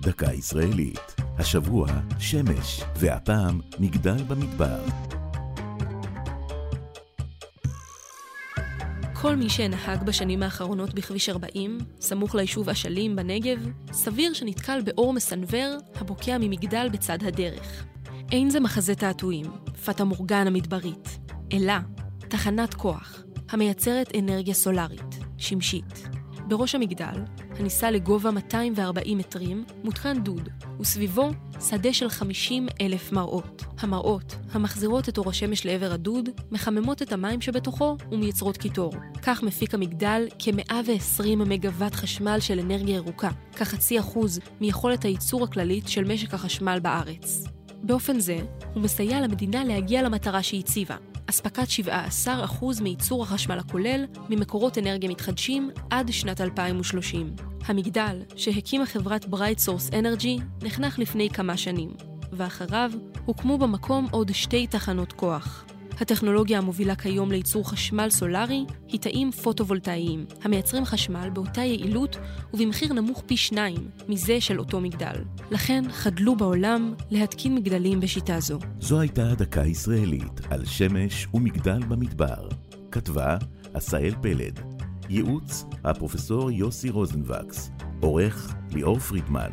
[0.00, 1.14] דקה ישראלית.
[1.38, 4.80] השבוע שמש, והפעם מגדל במדבר.
[9.12, 15.76] כל מי שנהג בשנים האחרונות בכביש 40, סמוך ליישוב אשלים בנגב, סביר שנתקל באור מסנוור
[15.94, 17.84] הבוקע ממגדל בצד הדרך.
[18.32, 19.46] אין זה מחזה תעתועים,
[19.84, 21.18] פטה מורגן המדברית,
[21.52, 21.74] אלא
[22.18, 26.08] תחנת כוח המייצרת אנרגיה סולארית, שמשית.
[26.48, 27.24] בראש המגדל,
[27.60, 30.48] הנישא לגובה 240 מטרים, מותקן דוד,
[30.80, 31.30] וסביבו
[31.68, 33.64] שדה של 50 אלף מראות.
[33.78, 38.92] המראות, המחזירות את אור השמש לעבר הדוד, מחממות את המים שבתוכו ומייצרות קיטור.
[39.22, 46.04] כך מפיק המגדל כ-120 מגוואט חשמל של אנרגיה ירוקה, כחצי אחוז מיכולת הייצור הכללית של
[46.04, 47.44] משק החשמל בארץ.
[47.82, 48.38] באופן זה,
[48.74, 50.96] הוא מסייע למדינה להגיע למטרה שהציבה,
[51.30, 51.66] אספקת
[52.26, 57.34] 17% מייצור החשמל הכולל ממקורות אנרגיה מתחדשים עד שנת 2030.
[57.66, 61.90] המגדל, שהקימה חברת ברייט סורס אנרג'י, נחנך לפני כמה שנים,
[62.32, 62.90] ואחריו
[63.24, 65.69] הוקמו במקום עוד שתי תחנות כוח.
[66.00, 72.16] הטכנולוגיה המובילה כיום לייצור חשמל סולארי היא תאים פוטו-וולטאיים, המייצרים חשמל באותה יעילות
[72.54, 75.24] ובמחיר נמוך פי שניים מזה של אותו מגדל.
[75.50, 78.58] לכן חדלו בעולם להתקין מגדלים בשיטה זו.
[78.80, 82.48] זו הייתה דקה ישראלית על שמש ומגדל במדבר.
[82.90, 83.36] כתבה
[83.74, 84.60] עשאל פלד.
[85.08, 87.70] ייעוץ הפרופסור יוסי רוזנבקס.
[88.00, 89.50] עורך ליאור פרידמן.